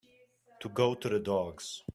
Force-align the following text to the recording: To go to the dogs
To 0.61 0.67
go 0.69 0.95
to 0.95 1.09
the 1.09 1.19
dogs 1.19 1.83